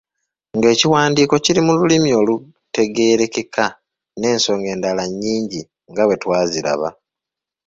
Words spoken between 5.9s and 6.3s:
bwe